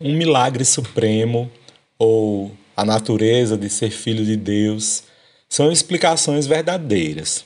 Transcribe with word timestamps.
um 0.00 0.12
milagre 0.14 0.64
supremo 0.64 1.50
ou 1.98 2.52
a 2.76 2.84
natureza 2.84 3.56
de 3.58 3.68
ser 3.68 3.90
filho 3.90 4.24
de 4.24 4.36
Deus 4.36 5.02
são 5.48 5.72
explicações 5.72 6.46
verdadeiras, 6.46 7.44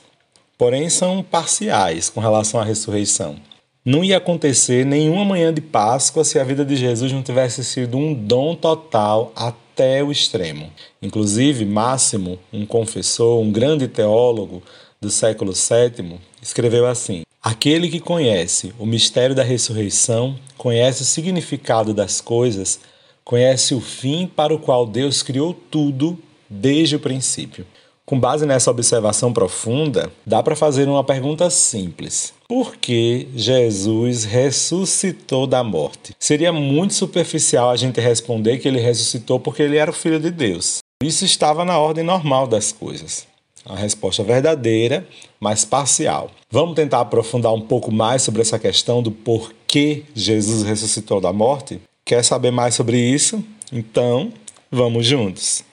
porém 0.55 0.87
são 0.87 1.23
parciais 1.23 2.11
com 2.11 2.19
relação 2.19 2.59
à 2.59 2.63
ressurreição. 2.63 3.37
Não 3.83 4.03
ia 4.03 4.17
acontecer 4.17 4.85
nenhuma 4.85 5.25
manhã 5.25 5.51
de 5.51 5.61
Páscoa 5.61 6.23
se 6.23 6.37
a 6.37 6.43
vida 6.43 6.63
de 6.63 6.75
Jesus 6.75 7.11
não 7.11 7.23
tivesse 7.23 7.63
sido 7.63 7.97
um 7.97 8.13
dom 8.13 8.55
total 8.55 9.33
até 9.35 10.03
o 10.03 10.11
extremo. 10.11 10.71
Inclusive, 11.01 11.65
Máximo, 11.65 12.37
um 12.51 12.67
confessor, 12.67 13.41
um 13.41 13.51
grande 13.51 13.87
teólogo 13.87 14.61
do 15.01 15.09
século 15.09 15.53
VII, 15.53 16.19
escreveu 16.41 16.85
assim: 16.85 17.23
Aquele 17.43 17.89
que 17.89 17.99
conhece 17.99 18.73
o 18.79 18.85
mistério 18.85 19.35
da 19.35 19.43
ressurreição, 19.43 20.39
conhece 20.57 21.01
o 21.01 21.05
significado 21.05 21.93
das 21.93 22.21
coisas, 22.21 22.79
conhece 23.21 23.75
o 23.75 23.81
fim 23.81 24.25
para 24.25 24.53
o 24.53 24.59
qual 24.59 24.87
Deus 24.87 25.21
criou 25.21 25.53
tudo 25.53 26.17
desde 26.49 26.95
o 26.95 27.01
princípio. 27.01 27.67
Com 28.05 28.17
base 28.17 28.45
nessa 28.45 28.71
observação 28.71 29.33
profunda, 29.33 30.09
dá 30.25 30.41
para 30.41 30.55
fazer 30.55 30.87
uma 30.87 31.03
pergunta 31.03 31.49
simples: 31.49 32.33
Por 32.47 32.77
que 32.77 33.27
Jesus 33.35 34.23
ressuscitou 34.23 35.45
da 35.45 35.65
morte? 35.65 36.15
Seria 36.17 36.53
muito 36.53 36.93
superficial 36.93 37.71
a 37.71 37.75
gente 37.75 37.99
responder 37.99 38.59
que 38.59 38.69
ele 38.69 38.79
ressuscitou 38.79 39.37
porque 39.37 39.63
ele 39.63 39.75
era 39.75 39.91
o 39.91 39.93
Filho 39.93 40.19
de 40.19 40.31
Deus. 40.31 40.77
Isso 41.03 41.25
estava 41.25 41.65
na 41.65 41.77
ordem 41.77 42.05
normal 42.05 42.47
das 42.47 42.71
coisas. 42.71 43.27
A 43.65 43.75
resposta 43.75 44.23
verdadeira, 44.23 45.07
mas 45.39 45.63
parcial. 45.63 46.29
Vamos 46.51 46.75
tentar 46.75 46.99
aprofundar 46.99 47.53
um 47.53 47.61
pouco 47.61 47.91
mais 47.91 48.21
sobre 48.21 48.41
essa 48.41 48.59
questão 48.59 49.01
do 49.01 49.11
porquê 49.11 50.03
Jesus 50.13 50.63
ressuscitou 50.63 51.21
da 51.21 51.31
morte? 51.31 51.81
Quer 52.05 52.23
saber 52.23 52.51
mais 52.51 52.75
sobre 52.75 52.97
isso? 52.97 53.43
Então, 53.71 54.33
vamos 54.69 55.05
juntos! 55.05 55.63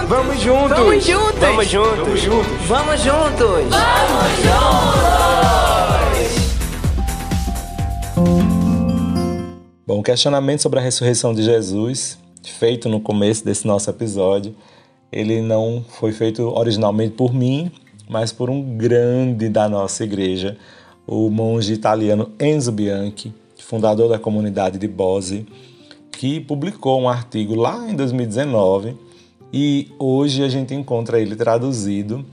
Vamos 0.10 0.44
juntos! 0.44 0.44
Vamos 0.44 0.44
juntos! 0.44 0.80
Vamos 0.80 1.06
juntos! 1.06 1.40
Vamos 1.40 1.72
juntos! 1.72 2.28
Vamos 2.68 3.02
juntos! 3.02 3.66
Vamos 3.70 4.36
juntos! 4.44 5.59
Bom, 10.00 10.02
o 10.02 10.04
questionamento 10.04 10.62
sobre 10.62 10.80
a 10.80 10.82
ressurreição 10.82 11.34
de 11.34 11.44
Jesus, 11.44 12.18
feito 12.42 12.88
no 12.88 13.02
começo 13.02 13.44
desse 13.44 13.68
nosso 13.68 13.90
episódio, 13.90 14.56
ele 15.12 15.42
não 15.42 15.84
foi 15.90 16.14
feito 16.14 16.44
originalmente 16.44 17.16
por 17.16 17.34
mim, 17.34 17.70
mas 18.08 18.32
por 18.32 18.50
um 18.50 18.78
grande 18.78 19.50
da 19.50 19.68
nossa 19.68 20.06
igreja, 20.06 20.58
o 21.06 21.30
monge 21.30 21.74
italiano 21.74 22.32
Enzo 22.40 22.72
Bianchi, 22.72 23.34
fundador 23.58 24.08
da 24.08 24.18
comunidade 24.18 24.80
de 24.80 24.88
Bose, 24.88 25.46
que 26.14 26.40
publicou 26.40 27.02
um 27.02 27.10
artigo 27.10 27.54
lá 27.54 27.86
em 27.90 27.94
2019 27.94 28.96
e 29.52 29.92
hoje 30.00 30.46
a 30.46 30.48
gente 30.48 30.74
encontra 30.74 31.20
ele 31.20 31.36
traduzido 31.36 32.26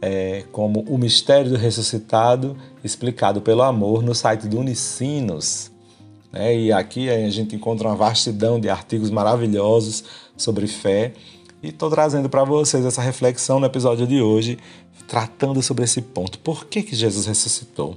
é, 0.00 0.44
como 0.50 0.80
O 0.88 0.96
Mistério 0.96 1.50
do 1.50 1.58
Ressuscitado 1.58 2.56
Explicado 2.82 3.42
pelo 3.42 3.60
Amor 3.60 4.02
no 4.02 4.14
site 4.14 4.48
do 4.48 4.58
Unicinos. 4.58 5.73
É, 6.34 6.58
e 6.58 6.72
aqui 6.72 7.08
a 7.08 7.30
gente 7.30 7.54
encontra 7.54 7.88
uma 7.88 7.94
vastidão 7.94 8.58
de 8.58 8.68
artigos 8.68 9.08
maravilhosos 9.08 10.02
sobre 10.36 10.66
fé 10.66 11.12
e 11.62 11.68
estou 11.68 11.88
trazendo 11.88 12.28
para 12.28 12.44
vocês 12.44 12.84
essa 12.84 13.00
reflexão 13.00 13.58
no 13.58 13.66
episódio 13.66 14.06
de 14.06 14.20
hoje, 14.20 14.58
tratando 15.08 15.62
sobre 15.62 15.84
esse 15.84 16.02
ponto. 16.02 16.38
Por 16.40 16.66
que, 16.66 16.82
que 16.82 16.94
Jesus 16.94 17.24
ressuscitou? 17.24 17.96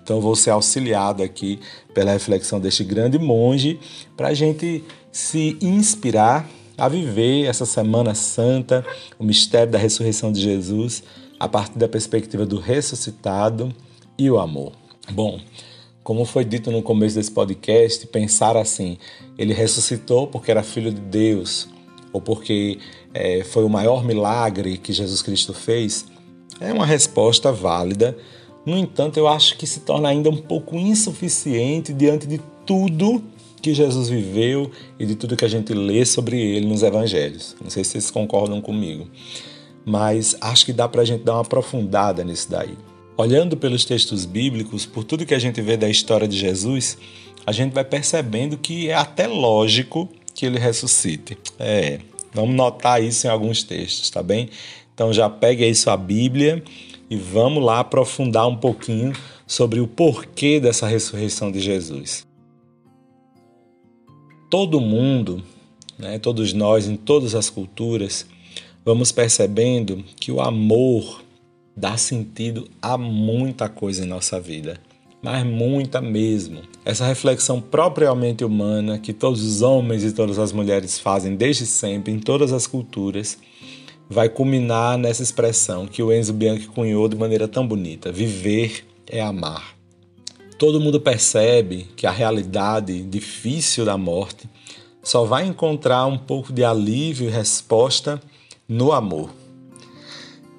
Então, 0.00 0.20
vou 0.20 0.36
ser 0.36 0.50
auxiliado 0.50 1.22
aqui 1.22 1.58
pela 1.92 2.12
reflexão 2.12 2.60
deste 2.60 2.84
grande 2.84 3.18
monge 3.18 3.80
para 4.16 4.28
a 4.28 4.34
gente 4.34 4.84
se 5.10 5.58
inspirar 5.60 6.48
a 6.78 6.88
viver 6.88 7.46
essa 7.46 7.66
Semana 7.66 8.14
Santa, 8.14 8.86
o 9.18 9.24
mistério 9.24 9.72
da 9.72 9.78
ressurreição 9.78 10.30
de 10.30 10.40
Jesus, 10.40 11.02
a 11.40 11.48
partir 11.48 11.76
da 11.76 11.88
perspectiva 11.88 12.46
do 12.46 12.60
ressuscitado 12.60 13.74
e 14.16 14.30
o 14.30 14.38
amor. 14.38 14.72
Bom, 15.10 15.40
como 16.08 16.24
foi 16.24 16.42
dito 16.42 16.70
no 16.70 16.80
começo 16.80 17.16
desse 17.16 17.30
podcast, 17.30 18.06
pensar 18.06 18.56
assim, 18.56 18.96
ele 19.36 19.52
ressuscitou 19.52 20.26
porque 20.26 20.50
era 20.50 20.62
filho 20.62 20.90
de 20.90 21.02
Deus, 21.02 21.68
ou 22.14 22.18
porque 22.18 22.78
é, 23.12 23.44
foi 23.44 23.62
o 23.62 23.68
maior 23.68 24.02
milagre 24.02 24.78
que 24.78 24.90
Jesus 24.90 25.20
Cristo 25.20 25.52
fez, 25.52 26.06
é 26.62 26.72
uma 26.72 26.86
resposta 26.86 27.52
válida. 27.52 28.16
No 28.64 28.74
entanto, 28.74 29.18
eu 29.18 29.28
acho 29.28 29.58
que 29.58 29.66
se 29.66 29.80
torna 29.80 30.08
ainda 30.08 30.30
um 30.30 30.38
pouco 30.38 30.76
insuficiente 30.76 31.92
diante 31.92 32.26
de 32.26 32.40
tudo 32.64 33.22
que 33.60 33.74
Jesus 33.74 34.08
viveu 34.08 34.70
e 34.98 35.04
de 35.04 35.14
tudo 35.14 35.36
que 35.36 35.44
a 35.44 35.48
gente 35.48 35.74
lê 35.74 36.06
sobre 36.06 36.40
ele 36.40 36.64
nos 36.64 36.82
evangelhos. 36.82 37.54
Não 37.62 37.68
sei 37.68 37.84
se 37.84 37.90
vocês 37.90 38.10
concordam 38.10 38.62
comigo, 38.62 39.06
mas 39.84 40.34
acho 40.40 40.64
que 40.64 40.72
dá 40.72 40.88
para 40.88 41.02
a 41.02 41.04
gente 41.04 41.22
dar 41.22 41.34
uma 41.34 41.42
aprofundada 41.42 42.24
nisso 42.24 42.50
daí. 42.50 42.87
Olhando 43.20 43.56
pelos 43.56 43.84
textos 43.84 44.24
bíblicos, 44.24 44.86
por 44.86 45.02
tudo 45.02 45.26
que 45.26 45.34
a 45.34 45.40
gente 45.40 45.60
vê 45.60 45.76
da 45.76 45.88
história 45.88 46.28
de 46.28 46.38
Jesus, 46.38 46.96
a 47.44 47.50
gente 47.50 47.72
vai 47.72 47.82
percebendo 47.82 48.56
que 48.56 48.90
é 48.90 48.94
até 48.94 49.26
lógico 49.26 50.08
que 50.32 50.46
ele 50.46 50.56
ressuscite. 50.56 51.36
É, 51.58 51.98
vamos 52.32 52.54
notar 52.54 53.02
isso 53.02 53.26
em 53.26 53.30
alguns 53.30 53.64
textos, 53.64 54.08
tá 54.08 54.22
bem? 54.22 54.48
Então 54.94 55.12
já 55.12 55.28
pegue 55.28 55.64
aí 55.64 55.74
sua 55.74 55.96
Bíblia 55.96 56.62
e 57.10 57.16
vamos 57.16 57.60
lá 57.60 57.80
aprofundar 57.80 58.46
um 58.46 58.56
pouquinho 58.56 59.12
sobre 59.48 59.80
o 59.80 59.88
porquê 59.88 60.60
dessa 60.60 60.86
ressurreição 60.86 61.50
de 61.50 61.58
Jesus. 61.58 62.24
Todo 64.48 64.80
mundo, 64.80 65.42
né, 65.98 66.20
todos 66.20 66.52
nós, 66.52 66.86
em 66.86 66.94
todas 66.94 67.34
as 67.34 67.50
culturas, 67.50 68.24
vamos 68.84 69.10
percebendo 69.10 70.04
que 70.20 70.30
o 70.30 70.40
amor 70.40 71.26
dá 71.78 71.96
sentido 71.96 72.68
a 72.82 72.98
muita 72.98 73.68
coisa 73.68 74.04
em 74.04 74.08
nossa 74.08 74.40
vida, 74.40 74.80
mas 75.22 75.46
muita 75.46 76.00
mesmo. 76.00 76.60
Essa 76.84 77.06
reflexão 77.06 77.60
propriamente 77.60 78.44
humana 78.44 78.98
que 78.98 79.12
todos 79.12 79.42
os 79.44 79.62
homens 79.62 80.02
e 80.02 80.12
todas 80.12 80.40
as 80.40 80.52
mulheres 80.52 80.98
fazem 80.98 81.36
desde 81.36 81.66
sempre, 81.66 82.12
em 82.12 82.18
todas 82.18 82.52
as 82.52 82.66
culturas, 82.66 83.38
vai 84.10 84.28
culminar 84.28 84.98
nessa 84.98 85.22
expressão 85.22 85.86
que 85.86 86.02
o 86.02 86.12
Enzo 86.12 86.32
Bianchi 86.32 86.66
cunhou 86.66 87.08
de 87.08 87.16
maneira 87.16 87.46
tão 87.46 87.66
bonita: 87.66 88.10
viver 88.10 88.84
é 89.06 89.20
amar. 89.20 89.76
Todo 90.58 90.80
mundo 90.80 91.00
percebe 91.00 91.86
que 91.94 92.08
a 92.08 92.10
realidade 92.10 93.04
difícil 93.04 93.84
da 93.84 93.96
morte 93.96 94.48
só 95.00 95.24
vai 95.24 95.46
encontrar 95.46 96.06
um 96.06 96.18
pouco 96.18 96.52
de 96.52 96.64
alívio 96.64 97.28
e 97.28 97.30
resposta 97.30 98.20
no 98.68 98.90
amor. 98.90 99.37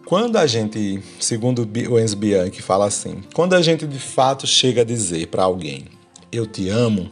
Quando 0.09 0.38
a 0.38 0.47
gente, 0.47 1.03
segundo 1.20 1.70
o 1.92 2.00
Enzo 2.00 2.18
Bianchi, 2.18 2.64
fala 2.64 2.88
assim, 2.88 3.22
quando 3.31 3.53
a 3.53 3.62
gente 3.62 3.86
de 3.86 4.00
fato 4.00 4.47
chega 4.47 4.81
a 4.81 4.84
dizer 4.84 5.28
para 5.28 5.44
alguém, 5.44 5.86
eu 6.31 6.47
te 6.47 6.68
amo, 6.68 7.12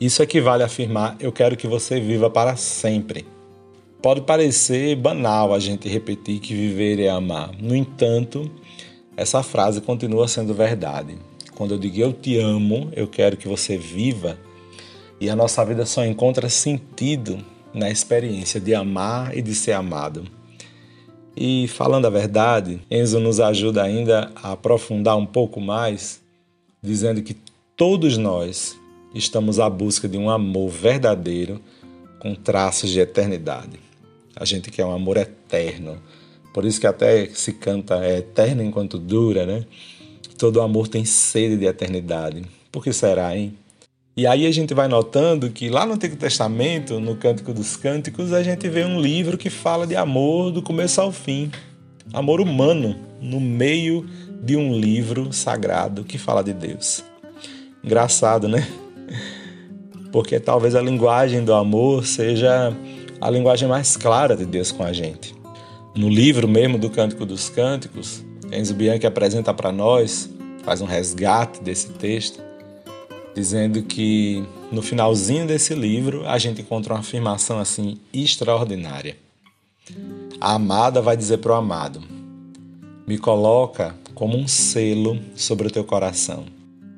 isso 0.00 0.22
equivale 0.22 0.62
a 0.62 0.66
afirmar, 0.66 1.16
eu 1.18 1.32
quero 1.32 1.56
que 1.56 1.66
você 1.66 1.98
viva 1.98 2.30
para 2.30 2.54
sempre. 2.54 3.26
Pode 4.00 4.20
parecer 4.20 4.94
banal 4.94 5.52
a 5.52 5.58
gente 5.58 5.88
repetir 5.88 6.38
que 6.38 6.54
viver 6.54 7.00
é 7.00 7.08
amar. 7.08 7.50
No 7.60 7.74
entanto, 7.74 8.48
essa 9.16 9.42
frase 9.42 9.80
continua 9.80 10.28
sendo 10.28 10.54
verdade. 10.54 11.18
Quando 11.56 11.74
eu 11.74 11.78
digo 11.78 11.98
eu 11.98 12.12
te 12.12 12.38
amo, 12.38 12.92
eu 12.94 13.08
quero 13.08 13.36
que 13.36 13.48
você 13.48 13.76
viva, 13.76 14.38
e 15.20 15.28
a 15.28 15.34
nossa 15.34 15.64
vida 15.64 15.84
só 15.84 16.06
encontra 16.06 16.48
sentido 16.48 17.44
na 17.74 17.90
experiência 17.90 18.60
de 18.60 18.72
amar 18.72 19.36
e 19.36 19.42
de 19.42 19.52
ser 19.52 19.72
amado. 19.72 20.38
E 21.42 21.66
falando 21.68 22.04
a 22.04 22.10
verdade, 22.10 22.82
Enzo 22.90 23.18
nos 23.18 23.40
ajuda 23.40 23.82
ainda 23.82 24.30
a 24.36 24.52
aprofundar 24.52 25.16
um 25.16 25.24
pouco 25.24 25.58
mais, 25.58 26.20
dizendo 26.82 27.22
que 27.22 27.34
todos 27.74 28.18
nós 28.18 28.78
estamos 29.14 29.58
à 29.58 29.70
busca 29.70 30.06
de 30.06 30.18
um 30.18 30.28
amor 30.28 30.68
verdadeiro 30.68 31.58
com 32.18 32.34
traços 32.34 32.90
de 32.90 33.00
eternidade. 33.00 33.80
A 34.36 34.44
gente 34.44 34.70
quer 34.70 34.84
um 34.84 34.92
amor 34.92 35.16
eterno. 35.16 35.96
Por 36.52 36.66
isso 36.66 36.78
que 36.78 36.86
até 36.86 37.26
se 37.30 37.54
canta 37.54 38.04
é 38.04 38.18
eterno 38.18 38.62
enquanto 38.62 38.98
dura, 38.98 39.46
né? 39.46 39.64
Todo 40.36 40.60
amor 40.60 40.88
tem 40.88 41.06
sede 41.06 41.56
de 41.56 41.64
eternidade. 41.64 42.44
Por 42.70 42.84
que 42.84 42.92
será, 42.92 43.34
hein? 43.34 43.56
E 44.16 44.26
aí 44.26 44.44
a 44.44 44.50
gente 44.50 44.74
vai 44.74 44.88
notando 44.88 45.50
que 45.50 45.68
lá 45.68 45.86
no 45.86 45.94
Antigo 45.94 46.16
Testamento, 46.16 46.98
no 46.98 47.14
Cântico 47.14 47.54
dos 47.54 47.76
Cânticos, 47.76 48.32
a 48.32 48.42
gente 48.42 48.68
vê 48.68 48.84
um 48.84 49.00
livro 49.00 49.38
que 49.38 49.48
fala 49.48 49.86
de 49.86 49.94
amor 49.94 50.50
do 50.50 50.60
começo 50.60 51.00
ao 51.00 51.12
fim. 51.12 51.50
Amor 52.12 52.40
humano 52.40 52.96
no 53.20 53.40
meio 53.40 54.04
de 54.42 54.56
um 54.56 54.74
livro 54.74 55.32
sagrado 55.32 56.02
que 56.02 56.18
fala 56.18 56.42
de 56.42 56.52
Deus. 56.52 57.04
Engraçado, 57.84 58.48
né? 58.48 58.66
Porque 60.10 60.40
talvez 60.40 60.74
a 60.74 60.82
linguagem 60.82 61.44
do 61.44 61.54
amor 61.54 62.04
seja 62.04 62.76
a 63.20 63.30
linguagem 63.30 63.68
mais 63.68 63.96
clara 63.96 64.36
de 64.36 64.44
Deus 64.44 64.72
com 64.72 64.82
a 64.82 64.92
gente. 64.92 65.34
No 65.94 66.08
livro 66.08 66.48
mesmo 66.48 66.78
do 66.78 66.90
Cântico 66.90 67.24
dos 67.24 67.48
Cânticos, 67.48 68.24
Enzo 68.50 68.74
Bianchi 68.74 69.06
apresenta 69.06 69.54
para 69.54 69.70
nós, 69.70 70.28
faz 70.64 70.80
um 70.80 70.86
resgate 70.86 71.62
desse 71.62 71.90
texto, 71.90 72.49
dizendo 73.40 73.82
que 73.82 74.44
no 74.70 74.82
finalzinho 74.82 75.46
desse 75.46 75.74
livro 75.74 76.28
a 76.28 76.36
gente 76.36 76.60
encontra 76.60 76.92
uma 76.92 77.00
afirmação 77.00 77.58
assim 77.58 77.96
extraordinária. 78.12 79.16
A 80.38 80.54
amada 80.56 81.00
vai 81.00 81.16
dizer 81.16 81.38
para 81.38 81.52
o 81.52 81.54
amado: 81.54 82.02
Me 83.06 83.16
coloca 83.16 83.96
como 84.14 84.36
um 84.36 84.46
selo 84.46 85.18
sobre 85.34 85.68
o 85.68 85.70
teu 85.70 85.84
coração, 85.84 86.44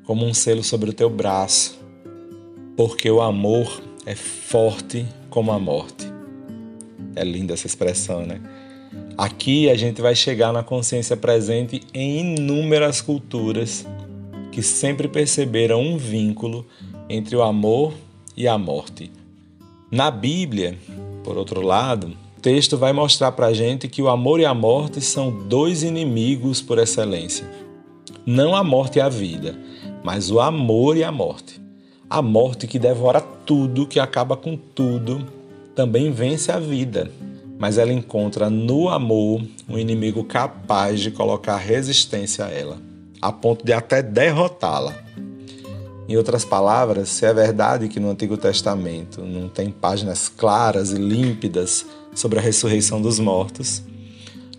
como 0.03 0.25
um 0.25 0.33
selo 0.33 0.63
sobre 0.65 0.89
o 0.89 0.93
teu 0.93 1.09
braço, 1.09 1.79
porque 2.75 3.09
o 3.09 3.21
amor 3.21 3.81
é 4.05 4.13
forte 4.13 5.05
como 5.29 5.49
a 5.49 5.57
morte. 5.57 6.11
É 7.15 7.23
linda 7.23 7.53
essa 7.53 7.67
expressão, 7.67 8.25
né? 8.25 8.41
Aqui 9.17 9.69
a 9.69 9.75
gente 9.75 10.01
vai 10.01 10.13
chegar 10.13 10.51
na 10.51 10.61
consciência 10.61 11.15
presente 11.15 11.81
em 11.93 12.19
inúmeras 12.19 12.99
culturas 12.99 13.85
que 14.53 14.61
sempre 14.61 15.07
perceberam 15.07 15.81
um 15.81 15.97
vínculo 15.97 16.63
entre 17.09 17.35
o 17.35 17.41
amor 17.41 17.91
e 18.37 18.47
a 18.47 18.55
morte. 18.55 19.11
Na 19.89 20.11
Bíblia, 20.11 20.77
por 21.23 21.39
outro 21.39 21.59
lado, 21.59 22.15
o 22.37 22.39
texto 22.39 22.77
vai 22.77 22.93
mostrar 22.93 23.31
para 23.31 23.47
a 23.47 23.53
gente 23.53 23.87
que 23.87 23.99
o 23.99 24.09
amor 24.09 24.39
e 24.39 24.45
a 24.45 24.53
morte 24.53 25.01
são 25.01 25.31
dois 25.31 25.81
inimigos 25.81 26.61
por 26.61 26.77
excelência. 26.77 27.49
Não 28.27 28.55
a 28.55 28.63
morte 28.63 28.99
e 28.99 29.01
a 29.01 29.09
vida, 29.09 29.57
mas 30.03 30.29
o 30.29 30.39
amor 30.39 30.97
e 30.97 31.03
a 31.03 31.11
morte. 31.11 31.59
A 32.07 32.21
morte 32.21 32.67
que 32.67 32.77
devora 32.77 33.21
tudo, 33.21 33.87
que 33.87 33.99
acaba 33.99 34.37
com 34.37 34.55
tudo, 34.55 35.27
também 35.73 36.11
vence 36.11 36.51
a 36.51 36.59
vida, 36.59 37.11
mas 37.57 37.79
ela 37.79 37.91
encontra 37.91 38.51
no 38.51 38.87
amor 38.87 39.41
um 39.67 39.79
inimigo 39.79 40.23
capaz 40.23 40.99
de 40.99 41.09
colocar 41.09 41.57
resistência 41.57 42.45
a 42.45 42.51
ela, 42.51 42.92
a 43.23 43.31
ponto 43.31 43.65
de 43.65 43.71
até 43.71 44.01
derrotá-la. 44.01 44.93
Em 46.07 46.17
outras 46.17 46.43
palavras, 46.43 47.07
se 47.09 47.25
é 47.25 47.33
verdade 47.33 47.87
que 47.87 47.99
no 47.99 48.09
Antigo 48.09 48.35
Testamento 48.35 49.21
não 49.21 49.47
tem 49.47 49.71
páginas 49.71 50.27
claras 50.27 50.91
e 50.91 50.97
límpidas 50.97 51.85
sobre 52.13 52.39
a 52.39 52.41
ressurreição 52.41 53.01
dos 53.01 53.19
mortos, 53.19 53.81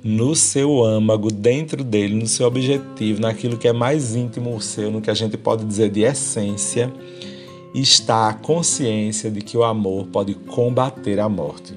no 0.03 0.35
seu 0.35 0.83
âmago, 0.83 1.31
dentro 1.31 1.85
dele, 1.85 2.15
no 2.15 2.27
seu 2.27 2.47
objetivo, 2.47 3.21
naquilo 3.21 3.59
que 3.59 3.69
é 3.69 3.73
mais 3.73 4.17
íntimo 4.17 4.59
seu, 4.61 4.91
no 4.91 5.01
que 5.01 5.11
a 5.11 5.15
gente 5.15 5.37
pode 5.37 5.65
dizer 5.65 5.91
de 5.91 6.03
essência, 6.03 6.93
está 7.75 8.29
a 8.29 8.35
consciência 8.35 9.31
de 9.31 9.43
que 9.43 9.57
o 9.57 9.65
amor 9.65 10.07
pode 10.07 10.35
combater 10.35 11.21
a 11.21 11.29
morte. 11.29 11.75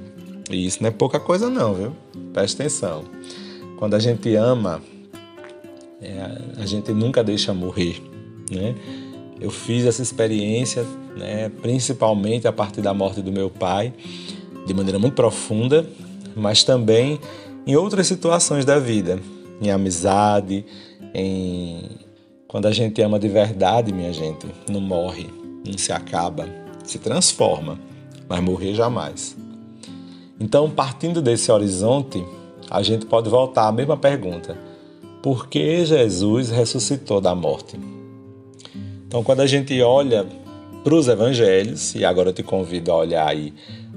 E 0.49 0.65
isso 0.65 0.81
não 0.81 0.89
é 0.89 0.91
pouca 0.91 1.19
coisa 1.19 1.49
não, 1.49 1.73
viu? 1.73 1.95
Presta 2.33 2.63
atenção. 2.63 3.03
Quando 3.77 3.95
a 3.95 3.99
gente 3.99 4.33
ama, 4.35 4.81
é, 6.01 6.61
a 6.61 6.65
gente 6.65 6.91
nunca 6.91 7.23
deixa 7.23 7.53
morrer, 7.53 8.01
né? 8.51 8.75
Eu 9.39 9.51
fiz 9.51 9.85
essa 9.85 10.01
experiência, 10.01 10.83
né, 11.15 11.49
principalmente 11.61 12.47
a 12.47 12.51
partir 12.51 12.81
da 12.81 12.93
morte 12.93 13.21
do 13.21 13.31
meu 13.31 13.49
pai, 13.49 13.93
de 14.65 14.73
maneira 14.73 14.97
muito 14.97 15.13
profunda, 15.13 15.87
mas 16.35 16.63
também 16.63 17.19
em 17.65 17.75
outras 17.75 18.07
situações 18.07 18.65
da 18.65 18.79
vida, 18.79 19.19
em 19.61 19.69
amizade, 19.69 20.65
em 21.13 21.81
quando 22.47 22.65
a 22.65 22.71
gente 22.71 23.01
ama 23.01 23.19
de 23.19 23.27
verdade, 23.27 23.93
minha 23.93 24.11
gente, 24.11 24.47
não 24.69 24.79
morre, 24.79 25.29
não 25.65 25.77
se 25.77 25.91
acaba, 25.91 26.47
se 26.83 26.97
transforma, 26.97 27.79
mas 28.27 28.41
morrer 28.41 28.73
jamais. 28.73 29.35
Então, 30.39 30.69
partindo 30.69 31.21
desse 31.21 31.51
horizonte, 31.51 32.23
a 32.69 32.81
gente 32.81 33.05
pode 33.05 33.29
voltar 33.29 33.67
à 33.67 33.71
mesma 33.71 33.97
pergunta: 33.97 34.57
por 35.27 35.49
que 35.49 35.83
Jesus 35.83 36.49
ressuscitou 36.49 37.19
da 37.19 37.35
morte? 37.35 37.77
Então, 39.05 39.21
quando 39.25 39.41
a 39.41 39.45
gente 39.45 39.81
olha 39.81 40.25
para 40.85 40.95
os 40.95 41.09
evangelhos, 41.09 41.93
e 41.95 42.05
agora 42.05 42.29
eu 42.29 42.33
te 42.33 42.41
convido 42.41 42.93
a 42.93 42.95
olhar 42.95 43.27
aí 43.27 43.53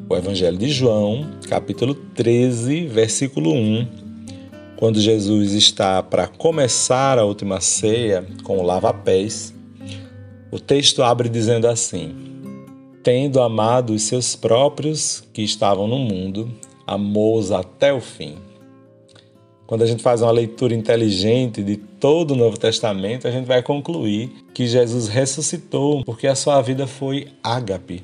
o 0.08 0.16
Evangelho 0.16 0.58
de 0.58 0.68
João, 0.68 1.30
capítulo 1.48 1.94
13, 1.94 2.84
versículo 2.88 3.52
1, 3.52 3.86
quando 4.74 5.00
Jesus 5.00 5.52
está 5.52 6.02
para 6.02 6.26
começar 6.26 7.16
a 7.16 7.24
última 7.24 7.60
ceia 7.60 8.26
com 8.42 8.58
o 8.58 8.64
lava-pés, 8.64 9.54
o 10.50 10.58
texto 10.58 11.00
abre 11.00 11.28
dizendo 11.28 11.68
assim: 11.68 12.12
Tendo 13.04 13.40
amado 13.40 13.92
os 13.92 14.02
seus 14.02 14.34
próprios 14.34 15.22
que 15.32 15.42
estavam 15.42 15.86
no 15.86 15.96
mundo, 16.00 16.50
amou-os 16.84 17.52
até 17.52 17.92
o 17.92 18.00
fim. 18.00 18.49
Quando 19.70 19.82
a 19.82 19.86
gente 19.86 20.02
faz 20.02 20.20
uma 20.20 20.32
leitura 20.32 20.74
inteligente 20.74 21.62
de 21.62 21.76
todo 21.76 22.32
o 22.32 22.36
Novo 22.36 22.58
Testamento, 22.58 23.28
a 23.28 23.30
gente 23.30 23.46
vai 23.46 23.62
concluir 23.62 24.28
que 24.52 24.66
Jesus 24.66 25.06
ressuscitou 25.06 26.04
porque 26.04 26.26
a 26.26 26.34
sua 26.34 26.60
vida 26.60 26.88
foi 26.88 27.28
ágape, 27.40 28.02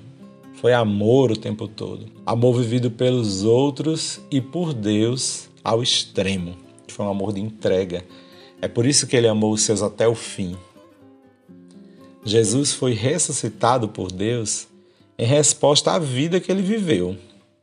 foi 0.61 0.73
amor 0.73 1.33
o 1.33 1.37
tempo 1.37 1.67
todo. 1.67 2.07
Amor 2.25 2.57
vivido 2.57 2.89
pelos 2.89 3.43
outros 3.43 4.21
e 4.31 4.41
por 4.41 4.73
Deus 4.73 5.49
ao 5.65 5.83
extremo. 5.83 6.55
Foi 6.87 7.05
um 7.05 7.11
amor 7.11 7.33
de 7.33 7.41
entrega. 7.41 8.05
É 8.63 8.69
por 8.69 8.87
isso 8.87 9.09
que 9.09 9.17
ele 9.17 9.27
amou 9.27 9.53
os 9.53 9.63
seus 9.63 9.83
até 9.83 10.07
o 10.07 10.15
fim. 10.15 10.57
Jesus 12.25 12.75
foi 12.75 12.93
ressuscitado 12.93 13.89
por 13.89 14.13
Deus 14.13 14.69
em 15.19 15.27
resposta 15.27 15.95
à 15.95 15.99
vida 15.99 16.39
que 16.39 16.53
ele 16.53 16.63
viveu 16.63 17.17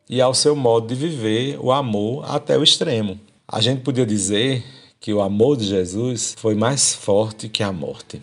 e 0.09 0.19
ao 0.19 0.33
seu 0.33 0.57
modo 0.57 0.88
de 0.88 0.95
viver 0.95 1.57
o 1.61 1.71
amor 1.71 2.25
até 2.29 2.57
o 2.57 2.63
extremo. 2.63 3.17
A 3.48 3.60
gente 3.60 3.81
podia 3.81 4.06
dizer 4.06 4.63
que 5.01 5.13
o 5.13 5.22
amor 5.22 5.57
de 5.57 5.66
Jesus 5.66 6.34
foi 6.38 6.56
mais 6.56 6.95
forte 6.95 7.50
que 7.50 7.62
a 7.62 7.74
morte. 7.74 8.22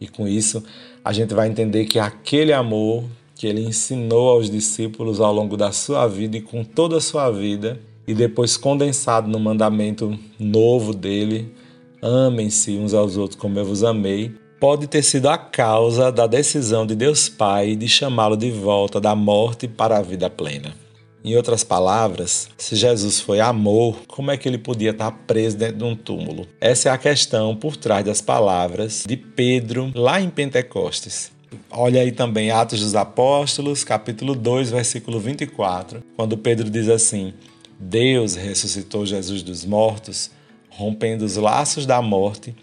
E 0.00 0.08
com 0.08 0.26
isso, 0.26 0.64
a 1.04 1.12
gente 1.12 1.32
vai 1.32 1.48
entender 1.48 1.84
que 1.84 1.98
aquele 1.98 2.52
amor 2.52 3.04
que 3.36 3.46
ele 3.46 3.60
ensinou 3.60 4.30
aos 4.30 4.50
discípulos 4.50 5.20
ao 5.20 5.32
longo 5.32 5.56
da 5.56 5.70
sua 5.70 6.08
vida 6.08 6.36
e 6.36 6.42
com 6.42 6.64
toda 6.64 6.96
a 6.96 7.00
sua 7.00 7.30
vida, 7.30 7.80
e 8.06 8.12
depois 8.12 8.56
condensado 8.56 9.28
no 9.28 9.38
mandamento 9.38 10.18
novo 10.38 10.92
dele, 10.92 11.54
amem-se 12.02 12.76
uns 12.76 12.94
aos 12.94 13.16
outros 13.16 13.40
como 13.40 13.58
eu 13.58 13.64
vos 13.64 13.84
amei, 13.84 14.34
pode 14.58 14.88
ter 14.88 15.02
sido 15.02 15.28
a 15.28 15.38
causa 15.38 16.10
da 16.10 16.26
decisão 16.26 16.84
de 16.84 16.96
Deus 16.96 17.28
Pai 17.28 17.76
de 17.76 17.88
chamá-lo 17.88 18.36
de 18.36 18.50
volta 18.50 19.00
da 19.00 19.14
morte 19.14 19.68
para 19.68 19.98
a 19.98 20.02
vida 20.02 20.28
plena. 20.28 20.83
Em 21.24 21.34
outras 21.36 21.64
palavras, 21.64 22.50
se 22.58 22.76
Jesus 22.76 23.18
foi 23.18 23.40
amor, 23.40 24.02
como 24.06 24.30
é 24.30 24.36
que 24.36 24.46
ele 24.46 24.58
podia 24.58 24.90
estar 24.90 25.10
preso 25.10 25.56
dentro 25.56 25.78
de 25.78 25.84
um 25.84 25.96
túmulo? 25.96 26.46
Essa 26.60 26.90
é 26.90 26.92
a 26.92 26.98
questão 26.98 27.56
por 27.56 27.78
trás 27.78 28.04
das 28.04 28.20
palavras 28.20 29.04
de 29.08 29.16
Pedro 29.16 29.90
lá 29.94 30.20
em 30.20 30.28
Pentecostes. 30.28 31.32
Olha 31.70 32.02
aí 32.02 32.12
também 32.12 32.50
Atos 32.50 32.80
dos 32.80 32.94
Apóstolos, 32.94 33.84
capítulo 33.84 34.34
2, 34.34 34.70
versículo 34.70 35.18
24, 35.18 36.02
quando 36.14 36.36
Pedro 36.36 36.68
diz 36.68 36.90
assim: 36.90 37.32
Deus 37.80 38.34
ressuscitou 38.34 39.06
Jesus 39.06 39.42
dos 39.42 39.64
mortos, 39.64 40.30
rompendo 40.68 41.24
os 41.24 41.36
laços 41.36 41.86
da 41.86 42.02
morte 42.02 42.54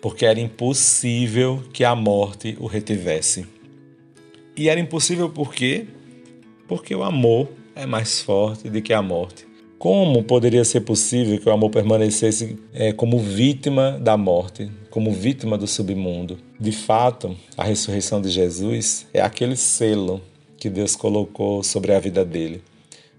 porque 0.00 0.24
era 0.24 0.40
impossível 0.40 1.62
que 1.72 1.84
a 1.84 1.94
morte 1.94 2.56
o 2.60 2.66
retivesse. 2.66 3.46
E 4.56 4.68
era 4.68 4.80
impossível 4.80 5.28
por 5.28 5.54
quê? 5.54 5.86
Porque 6.66 6.94
o 6.94 7.02
amor 7.02 7.48
é 7.78 7.86
mais 7.86 8.20
forte 8.20 8.68
do 8.68 8.82
que 8.82 8.92
a 8.92 9.00
morte. 9.00 9.46
Como 9.78 10.24
poderia 10.24 10.64
ser 10.64 10.80
possível 10.80 11.38
que 11.38 11.48
o 11.48 11.52
amor 11.52 11.70
permanecesse 11.70 12.58
é, 12.74 12.92
como 12.92 13.20
vítima 13.20 13.96
da 14.00 14.16
morte, 14.16 14.68
como 14.90 15.12
vítima 15.12 15.56
do 15.56 15.68
submundo? 15.68 16.38
De 16.58 16.72
fato, 16.72 17.36
a 17.56 17.62
ressurreição 17.62 18.20
de 18.20 18.30
Jesus 18.30 19.06
é 19.14 19.20
aquele 19.20 19.54
selo 19.54 20.20
que 20.56 20.68
Deus 20.68 20.96
colocou 20.96 21.62
sobre 21.62 21.92
a 21.92 22.00
vida 22.00 22.24
dele, 22.24 22.64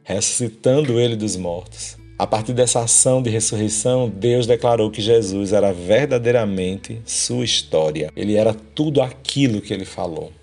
ressuscitando 0.03 0.99
ele 0.99 1.15
dos 1.15 1.37
mortos. 1.37 1.97
A 2.17 2.27
partir 2.27 2.51
dessa 2.51 2.81
ação 2.81 3.21
de 3.21 3.29
ressurreição, 3.29 4.09
Deus 4.09 4.45
declarou 4.45 4.91
que 4.91 5.01
Jesus 5.01 5.53
era 5.53 5.71
verdadeiramente 5.71 7.01
sua 7.05 7.45
história. 7.45 8.11
Ele 8.13 8.35
era 8.35 8.53
tudo 8.53 9.01
aquilo 9.01 9.61
que 9.61 9.73
ele 9.73 9.85
falou. 9.85 10.33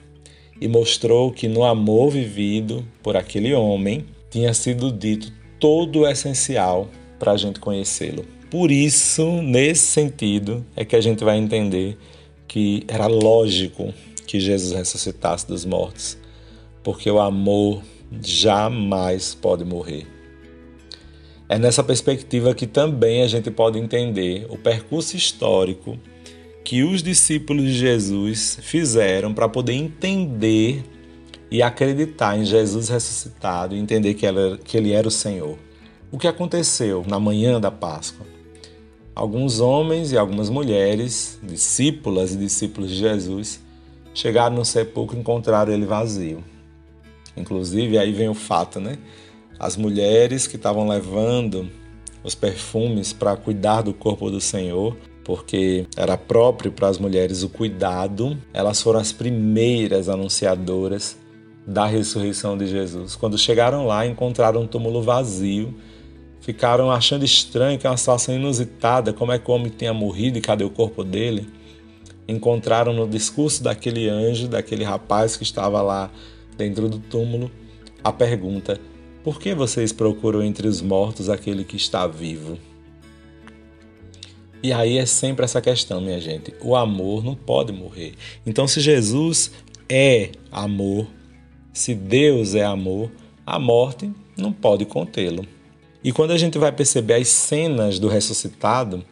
E 0.60 0.68
mostrou 0.68 1.30
que 1.32 1.48
no 1.48 1.64
amor 1.64 2.10
vivido 2.10 2.86
por 3.02 3.16
aquele 3.16 3.52
homem 3.54 4.06
tinha 4.30 4.52
sido 4.54 4.90
dito 4.90 5.32
todo 5.58 6.00
o 6.00 6.06
essencial 6.06 6.88
para 7.18 7.32
a 7.32 7.36
gente 7.36 7.60
conhecê-lo. 7.60 8.24
Por 8.50 8.70
isso, 8.70 9.42
nesse 9.42 9.86
sentido, 9.86 10.64
é 10.74 10.84
que 10.84 10.96
a 10.96 11.00
gente 11.00 11.24
vai 11.24 11.36
entender 11.36 11.98
que 12.46 12.84
era 12.88 13.06
lógico 13.06 13.92
que 14.26 14.40
Jesus 14.40 14.72
ressuscitasse 14.72 15.46
dos 15.46 15.64
mortos, 15.64 16.16
porque 16.82 17.10
o 17.10 17.20
amor 17.20 17.82
jamais 18.22 19.34
pode 19.34 19.64
morrer. 19.64 20.06
É 21.48 21.58
nessa 21.58 21.82
perspectiva 21.82 22.54
que 22.54 22.66
também 22.66 23.22
a 23.22 23.28
gente 23.28 23.50
pode 23.50 23.78
entender 23.78 24.46
o 24.48 24.56
percurso 24.56 25.16
histórico 25.16 25.98
que 26.66 26.82
os 26.82 27.00
discípulos 27.00 27.62
de 27.62 27.74
Jesus 27.74 28.58
fizeram 28.60 29.32
para 29.32 29.48
poder 29.48 29.74
entender 29.74 30.82
e 31.48 31.62
acreditar 31.62 32.36
em 32.36 32.44
Jesus 32.44 32.88
ressuscitado 32.88 33.76
e 33.76 33.78
entender 33.78 34.14
que 34.14 34.26
ele, 34.26 34.92
era 34.92 35.06
o 35.06 35.10
Senhor. 35.10 35.56
O 36.10 36.18
que 36.18 36.26
aconteceu 36.26 37.04
na 37.06 37.20
manhã 37.20 37.60
da 37.60 37.70
Páscoa? 37.70 38.26
Alguns 39.14 39.60
homens 39.60 40.10
e 40.10 40.18
algumas 40.18 40.50
mulheres, 40.50 41.38
discípulas 41.40 42.34
e 42.34 42.36
discípulos 42.36 42.90
de 42.90 42.96
Jesus, 42.96 43.60
chegaram 44.12 44.56
no 44.56 44.64
sepulcro 44.64 45.16
e 45.16 45.20
encontraram 45.20 45.72
ele 45.72 45.86
vazio. 45.86 46.42
Inclusive, 47.36 47.96
aí 47.96 48.10
vem 48.10 48.28
o 48.28 48.34
fato, 48.34 48.80
né? 48.80 48.98
As 49.56 49.76
mulheres 49.76 50.48
que 50.48 50.56
estavam 50.56 50.88
levando 50.88 51.70
os 52.24 52.34
perfumes 52.34 53.12
para 53.12 53.36
cuidar 53.36 53.82
do 53.82 53.94
corpo 53.94 54.32
do 54.32 54.40
Senhor, 54.40 54.96
porque 55.26 55.88
era 55.96 56.16
próprio 56.16 56.70
para 56.70 56.86
as 56.86 56.98
mulheres 56.98 57.42
o 57.42 57.48
cuidado, 57.48 58.38
elas 58.54 58.80
foram 58.80 59.00
as 59.00 59.10
primeiras 59.10 60.08
anunciadoras 60.08 61.16
da 61.66 61.84
ressurreição 61.84 62.56
de 62.56 62.68
Jesus. 62.68 63.16
Quando 63.16 63.36
chegaram 63.36 63.84
lá, 63.84 64.06
encontraram 64.06 64.62
um 64.62 64.68
túmulo 64.68 65.02
vazio, 65.02 65.74
ficaram 66.40 66.92
achando 66.92 67.24
estranho 67.24 67.76
que 67.76 67.88
é 67.88 67.90
uma 67.90 67.96
situação 67.96 68.36
inusitada, 68.36 69.12
como 69.12 69.32
é 69.32 69.38
que 69.40 69.50
o 69.50 69.54
homem 69.54 69.68
tinha 69.68 69.92
morrido 69.92 70.38
e 70.38 70.40
cadê 70.40 70.62
o 70.62 70.70
corpo 70.70 71.02
dele? 71.02 71.48
Encontraram 72.28 72.92
no 72.92 73.08
discurso 73.08 73.64
daquele 73.64 74.08
anjo, 74.08 74.46
daquele 74.46 74.84
rapaz 74.84 75.36
que 75.36 75.42
estava 75.42 75.82
lá 75.82 76.08
dentro 76.56 76.88
do 76.88 77.00
túmulo, 77.00 77.50
a 78.04 78.12
pergunta: 78.12 78.80
Por 79.24 79.40
que 79.40 79.56
vocês 79.56 79.92
procuram 79.92 80.40
entre 80.40 80.68
os 80.68 80.80
mortos 80.80 81.28
aquele 81.28 81.64
que 81.64 81.74
está 81.74 82.06
vivo? 82.06 82.56
E 84.62 84.72
aí 84.72 84.98
é 84.98 85.06
sempre 85.06 85.44
essa 85.44 85.60
questão, 85.60 86.00
minha 86.00 86.20
gente. 86.20 86.54
O 86.60 86.74
amor 86.74 87.24
não 87.24 87.34
pode 87.34 87.72
morrer. 87.72 88.14
Então, 88.44 88.66
se 88.66 88.80
Jesus 88.80 89.52
é 89.88 90.30
amor, 90.50 91.06
se 91.72 91.94
Deus 91.94 92.54
é 92.54 92.64
amor, 92.64 93.10
a 93.44 93.58
morte 93.58 94.10
não 94.36 94.52
pode 94.52 94.84
contê-lo. 94.84 95.46
E 96.02 96.12
quando 96.12 96.30
a 96.32 96.38
gente 96.38 96.58
vai 96.58 96.72
perceber 96.72 97.14
as 97.14 97.28
cenas 97.28 97.98
do 97.98 98.08
ressuscitado, 98.08 99.04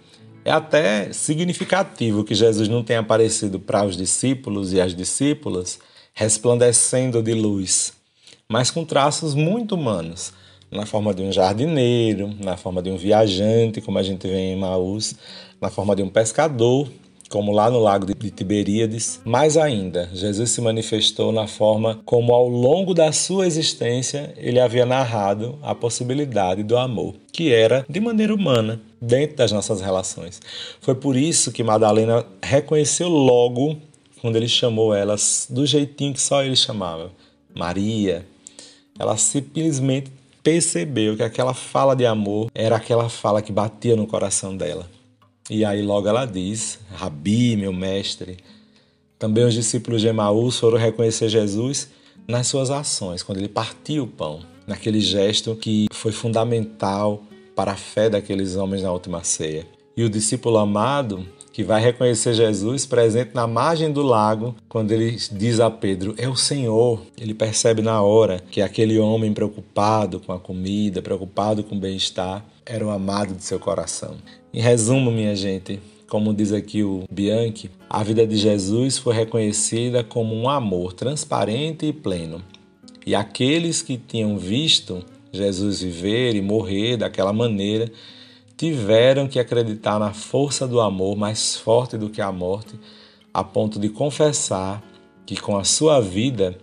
é 0.45 0.51
até 0.51 1.13
significativo 1.13 2.25
que 2.25 2.35
Jesus 2.35 2.69
não 2.69 2.83
tenha 2.83 3.01
aparecido 3.01 3.59
para 3.59 3.85
os 3.85 3.97
discípulos 3.97 4.73
e 4.73 4.81
as 4.81 4.95
discípulas 4.95 5.79
resplandecendo 6.13 7.23
de 7.23 7.33
luz, 7.33 7.93
mas 8.49 8.71
com 8.71 8.85
traços 8.85 9.35
muito 9.35 9.75
humanos, 9.75 10.33
na 10.75 10.85
forma 10.85 11.15
de 11.15 11.23
um 11.23 11.31
jardineiro, 11.31 12.35
na 12.41 12.57
forma 12.57 12.83
de 12.83 12.91
um 12.91 12.97
viajante, 12.97 13.81
como 13.81 13.97
a 13.97 14.03
gente 14.03 14.27
vê 14.27 14.53
em 14.53 14.57
Maús, 14.57 15.15
na 15.61 15.71
forma 15.71 15.95
de 15.95 16.03
um 16.03 16.09
pescador, 16.09 16.89
como 17.31 17.53
lá 17.53 17.71
no 17.71 17.79
lago 17.79 18.07
de 18.07 18.31
Tiberíades. 18.31 19.21
Mais 19.25 19.57
ainda, 19.57 20.11
Jesus 20.13 20.51
se 20.51 20.61
manifestou 20.61 21.33
na 21.33 21.47
forma 21.47 22.01
como, 22.05 22.35
ao 22.35 22.49
longo 22.49 22.93
da 22.93 23.13
sua 23.13 23.47
existência, 23.47 24.35
ele 24.37 24.59
havia 24.59 24.85
narrado 24.85 25.59
a 25.63 25.75
possibilidade 25.75 26.65
do 26.65 26.77
amor, 26.77 27.15
que 27.33 27.53
era 27.53 27.87
de 27.89 28.01
maneira 28.01 28.35
humana, 28.35 28.81
dentro 29.01 29.37
das 29.37 29.53
nossas 29.53 29.81
relações. 29.81 30.41
Foi 30.81 30.95
por 30.95 31.17
isso 31.17 31.53
que 31.53 31.63
Madalena 31.63 32.27
reconheceu 32.43 33.09
logo 33.09 33.77
quando 34.21 34.37
ele 34.37 34.49
chamou 34.49 34.95
elas 34.95 35.47
do 35.49 35.65
jeitinho 35.67 36.15
que 36.15 36.21
só 36.21 36.43
ele 36.43 36.57
chamava, 36.57 37.13
Maria. 37.55 38.27
Ela 38.99 39.17
simplesmente 39.17 40.11
percebeu 40.45 41.17
que 41.17 41.23
aquela 41.23 41.55
fala 41.55 41.97
de 41.97 42.05
amor 42.05 42.51
era 42.55 42.77
aquela 42.77 43.09
fala 43.09 43.41
que 43.41 43.51
batia 43.51 43.97
no 43.97 44.07
coração 44.07 44.55
dela. 44.55 44.89
E 45.49 45.65
aí 45.65 45.83
logo 45.83 46.07
ela 46.07 46.27
diz: 46.27 46.79
Rabi, 46.93 47.57
meu 47.57 47.73
mestre. 47.73 48.37
Também 49.19 49.45
os 49.45 49.55
discípulos 49.55 50.03
de 50.03 50.09
Emaús 50.09 50.59
foram 50.59 50.77
reconhecer 50.77 51.31
Jesus 51.31 51.89
nas 52.29 52.47
suas 52.47 52.71
ações, 52.71 53.23
quando 53.23 53.39
ele 53.39 53.49
partiu 53.49 54.05
o 54.05 54.07
pão, 54.07 54.41
naquele 54.67 55.01
gesto 55.01 55.57
que 55.57 55.87
foi 55.93 56.13
fundamental 56.13 57.23
para 57.57 57.73
a 57.73 57.77
fé 57.77 58.11
daqueles 58.11 58.57
homens 58.57 58.83
na 58.83 58.93
última 58.93 59.25
ceia. 59.25 59.67
E 59.97 60.03
o 60.03 60.11
discípulo 60.11 60.59
amado 60.59 61.27
que 61.55 61.63
vai 61.63 61.81
reconhecer 61.81 62.35
Jesus 62.35 62.85
presente 62.85 63.31
na 63.33 63.47
margem 63.47 63.93
do 63.93 64.03
lago, 64.03 64.57
quando 64.69 64.91
ele 64.91 65.17
diz 65.31 65.61
a 65.61 65.71
Pedro: 65.71 66.13
É 66.19 66.29
o 66.29 66.35
Senhor. 66.35 67.01
Ele 67.17 67.33
percebe 67.33 67.81
na 67.81 68.03
hora 68.03 68.43
que 68.51 68.61
aquele 68.61 68.99
homem 68.99 69.33
preocupado 69.33 70.19
com 70.19 70.33
a 70.33 70.39
comida, 70.41 71.01
preocupado 71.01 71.63
com 71.63 71.77
o 71.77 71.79
bem-estar, 71.79 72.45
era 72.67 72.85
o 72.85 72.91
amado 72.91 73.35
de 73.35 73.45
seu 73.45 73.61
coração. 73.61 74.17
Em 74.53 74.61
resumo, 74.61 75.13
minha 75.13 75.37
gente, 75.37 75.79
como 76.09 76.35
diz 76.35 76.53
aqui 76.53 76.83
o 76.83 77.05
Bianchi, 77.09 77.71
a 77.89 78.03
vida 78.03 78.27
de 78.27 78.37
Jesus 78.37 78.99
foi 78.99 79.15
reconhecida 79.15 80.03
como 80.03 80.35
um 80.35 80.49
amor 80.49 80.93
transparente 80.93 81.87
e 81.87 81.93
pleno. 81.93 82.43
E 83.07 83.15
aqueles 83.15 83.81
que 83.81 83.97
tinham 83.97 84.37
visto 84.37 85.05
Jesus 85.33 85.83
viver 85.83 86.35
e 86.35 86.43
morrer 86.43 86.97
daquela 86.97 87.33
maneira 87.33 87.93
tiveram 88.57 89.27
que 89.27 89.39
acreditar 89.39 89.99
na 89.99 90.13
força 90.13 90.67
do 90.67 90.81
amor 90.81 91.17
mais 91.17 91.57
forte 91.57 91.99
do 91.99 92.09
que 92.09 92.21
a 92.21 92.31
morte, 92.31 92.79
a 93.33 93.43
ponto 93.43 93.79
de 93.79 93.89
confessar 93.89 94.83
que 95.27 95.37
com 95.37 95.57
a 95.57 95.65
sua 95.65 96.01
vida 96.01 96.57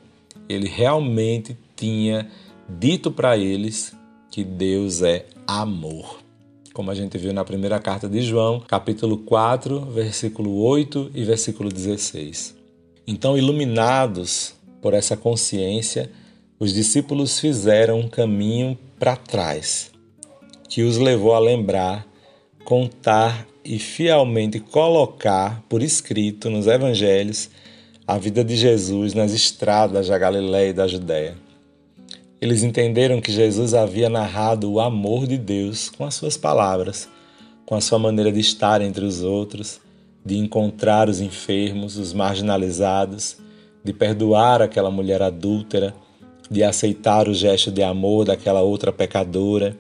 ele 0.48 0.68
realmente 0.68 1.58
tinha 1.76 2.30
dito 2.68 3.12
para 3.12 3.38
eles 3.38 3.94
que 4.30 4.44
Deus 4.44 5.02
é 5.02 5.26
amor. 5.46 6.20
Como 6.74 6.90
a 6.90 6.96
gente 6.96 7.18
viu 7.18 7.34
na 7.34 7.44
primeira 7.44 7.80
carta 7.80 8.08
de 8.08 8.22
João, 8.22 8.62
capítulo 8.62 9.18
4, 9.18 9.82
versículo 9.88 10.62
8 10.62 11.12
e 11.14 11.24
versículo 11.26 11.70
16. 11.70 12.56
Então, 13.06 13.38
iluminados 13.38 14.54
por 14.82 14.94
essa 14.94 15.18
consciência, 15.18 16.10
os 16.58 16.74
discípulos 16.74 17.40
fizeram 17.40 18.00
um 18.00 18.08
caminho 18.08 18.78
para 18.98 19.18
trás 19.18 19.91
que 20.72 20.84
os 20.84 20.98
levou 20.98 21.34
a 21.34 21.40
lembrar, 21.40 22.08
contar 22.64 23.46
e 23.62 23.78
fielmente 23.78 24.58
colocar 24.58 25.62
por 25.68 25.84
escrito 25.84 26.50
nos 26.50 26.66
evangelhos 26.66 27.50
a 28.08 28.18
vida 28.18 28.42
de 28.42 28.56
Jesus 28.56 29.14
nas 29.14 29.34
estradas 29.34 30.08
da 30.08 30.18
Galiléia 30.18 30.70
e 30.70 30.74
da 30.74 30.88
Judéia. 30.88 31.36
Eles 32.40 32.64
entenderam 32.64 33.20
que 33.20 33.34
Jesus 33.34 33.74
havia 33.74 34.10
narrado 34.10 34.72
o 34.72 34.80
amor 34.80 35.28
de 35.28 35.38
Deus 35.38 35.90
com 35.90 36.06
as 36.06 36.16
suas 36.16 36.38
palavras, 36.38 37.10
com 37.66 37.76
a 37.76 37.82
sua 37.82 38.00
maneira 38.00 38.32
de 38.32 38.40
estar 38.40 38.82
entre 38.82 39.04
os 39.04 39.22
outros, 39.22 39.82
de 40.26 40.38
encontrar 40.38 41.10
os 41.10 41.20
enfermos, 41.20 41.98
os 41.98 42.14
marginalizados, 42.14 43.36
de 43.84 43.92
perdoar 43.92 44.62
aquela 44.62 44.90
mulher 44.90 45.22
adúltera, 45.22 45.94
de 46.50 46.64
aceitar 46.64 47.28
o 47.28 47.34
gesto 47.34 47.70
de 47.70 47.84
amor 47.84 48.24
daquela 48.24 48.62
outra 48.62 48.94
pecadora 48.94 49.76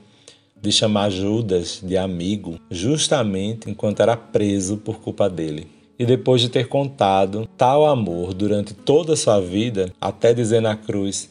de 0.61 0.71
chamar 0.71 1.09
Judas 1.09 1.81
de 1.83 1.97
amigo, 1.97 2.59
justamente 2.69 3.69
enquanto 3.69 4.01
era 4.01 4.15
preso 4.15 4.77
por 4.77 4.99
culpa 4.99 5.29
dele. 5.29 5.67
E 5.97 6.05
depois 6.05 6.41
de 6.41 6.49
ter 6.49 6.67
contado 6.67 7.47
tal 7.57 7.85
amor 7.85 8.33
durante 8.33 8.73
toda 8.73 9.13
a 9.13 9.17
sua 9.17 9.39
vida, 9.39 9.91
até 9.99 10.33
dizer 10.33 10.61
na 10.61 10.75
cruz: 10.75 11.29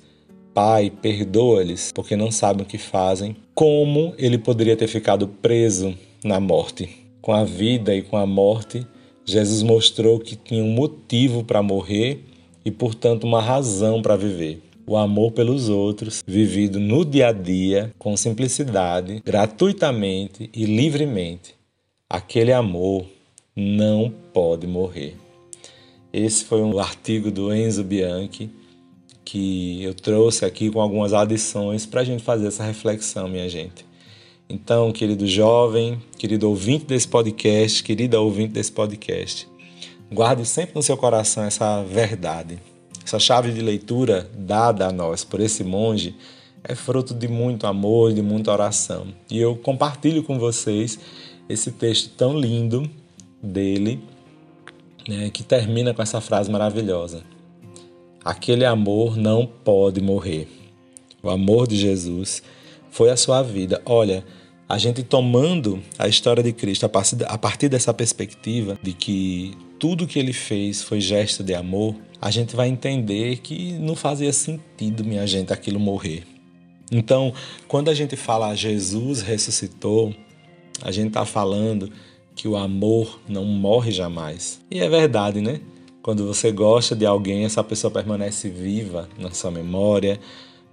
Pai, 0.52 0.90
perdoa-lhes, 0.90 1.92
porque 1.94 2.16
não 2.16 2.30
sabem 2.30 2.64
o 2.64 2.68
que 2.68 2.78
fazem, 2.78 3.36
como 3.54 4.14
ele 4.18 4.38
poderia 4.38 4.76
ter 4.76 4.88
ficado 4.88 5.28
preso 5.28 5.94
na 6.24 6.40
morte? 6.40 6.88
Com 7.20 7.32
a 7.32 7.44
vida 7.44 7.94
e 7.94 8.02
com 8.02 8.16
a 8.16 8.26
morte, 8.26 8.86
Jesus 9.24 9.62
mostrou 9.62 10.18
que 10.18 10.36
tinha 10.36 10.64
um 10.64 10.72
motivo 10.72 11.44
para 11.44 11.62
morrer 11.62 12.24
e, 12.64 12.70
portanto, 12.70 13.24
uma 13.24 13.40
razão 13.40 14.02
para 14.02 14.16
viver 14.16 14.62
o 14.90 14.96
amor 14.96 15.30
pelos 15.30 15.68
outros, 15.68 16.24
vivido 16.26 16.80
no 16.80 17.04
dia 17.04 17.28
a 17.28 17.32
dia, 17.32 17.94
com 17.96 18.16
simplicidade, 18.16 19.22
gratuitamente 19.24 20.50
e 20.52 20.64
livremente. 20.64 21.54
Aquele 22.08 22.52
amor 22.52 23.06
não 23.54 24.12
pode 24.32 24.66
morrer. 24.66 25.16
Esse 26.12 26.44
foi 26.44 26.60
um 26.60 26.76
artigo 26.80 27.30
do 27.30 27.54
Enzo 27.54 27.84
Bianchi 27.84 28.50
que 29.24 29.80
eu 29.80 29.94
trouxe 29.94 30.44
aqui 30.44 30.68
com 30.68 30.80
algumas 30.80 31.12
adições 31.12 31.86
para 31.86 32.00
a 32.00 32.04
gente 32.04 32.24
fazer 32.24 32.48
essa 32.48 32.64
reflexão, 32.64 33.28
minha 33.28 33.48
gente. 33.48 33.86
Então, 34.48 34.90
querido 34.90 35.24
jovem, 35.24 36.02
querido 36.18 36.48
ouvinte 36.48 36.86
desse 36.86 37.06
podcast, 37.06 37.84
querida 37.84 38.20
ouvinte 38.20 38.54
desse 38.54 38.72
podcast, 38.72 39.46
guarde 40.10 40.44
sempre 40.44 40.74
no 40.74 40.82
seu 40.82 40.96
coração 40.96 41.44
essa 41.44 41.80
verdade. 41.84 42.58
Essa 43.04 43.18
chave 43.18 43.52
de 43.52 43.60
leitura 43.60 44.30
dada 44.36 44.86
a 44.86 44.92
nós 44.92 45.24
por 45.24 45.40
esse 45.40 45.64
monge 45.64 46.14
é 46.62 46.74
fruto 46.74 47.14
de 47.14 47.26
muito 47.26 47.66
amor, 47.66 48.12
de 48.12 48.22
muita 48.22 48.52
oração. 48.52 49.08
E 49.30 49.38
eu 49.38 49.56
compartilho 49.56 50.22
com 50.22 50.38
vocês 50.38 50.98
esse 51.48 51.72
texto 51.72 52.10
tão 52.16 52.38
lindo 52.38 52.88
dele, 53.42 54.02
né, 55.08 55.30
que 55.30 55.42
termina 55.42 55.94
com 55.94 56.02
essa 56.02 56.20
frase 56.20 56.50
maravilhosa: 56.50 57.22
Aquele 58.24 58.64
amor 58.64 59.16
não 59.16 59.46
pode 59.46 60.00
morrer. 60.00 60.46
O 61.22 61.30
amor 61.30 61.66
de 61.66 61.76
Jesus 61.76 62.42
foi 62.90 63.10
a 63.10 63.16
sua 63.16 63.42
vida. 63.42 63.80
Olha, 63.84 64.24
a 64.68 64.78
gente 64.78 65.02
tomando 65.02 65.82
a 65.98 66.06
história 66.06 66.42
de 66.42 66.52
Cristo 66.52 66.84
a 66.84 67.38
partir, 67.38 67.68
dessa 67.68 67.92
perspectiva 67.92 68.78
de 68.82 68.92
que 68.92 69.52
tudo 69.78 70.06
que 70.06 70.18
ele 70.18 70.32
fez 70.32 70.82
foi 70.82 71.00
gesto 71.00 71.42
de 71.42 71.54
amor, 71.54 71.96
a 72.20 72.30
gente 72.30 72.54
vai 72.54 72.68
entender 72.68 73.38
que 73.38 73.72
não 73.72 73.96
fazia 73.96 74.32
sentido, 74.32 75.04
minha 75.04 75.26
gente, 75.26 75.52
aquilo 75.52 75.80
morrer. 75.80 76.24
Então, 76.92 77.32
quando 77.68 77.88
a 77.88 77.94
gente 77.94 78.16
fala 78.16 78.54
Jesus 78.54 79.22
ressuscitou, 79.22 80.14
a 80.82 80.90
gente 80.90 81.08
está 81.08 81.24
falando 81.24 81.90
que 82.34 82.48
o 82.48 82.56
amor 82.56 83.20
não 83.28 83.44
morre 83.44 83.92
jamais. 83.92 84.60
E 84.70 84.80
é 84.80 84.88
verdade, 84.88 85.40
né? 85.40 85.60
Quando 86.02 86.26
você 86.26 86.50
gosta 86.50 86.96
de 86.96 87.06
alguém, 87.06 87.44
essa 87.44 87.62
pessoa 87.62 87.90
permanece 87.90 88.48
viva 88.48 89.08
na 89.18 89.30
sua 89.30 89.50
memória, 89.50 90.18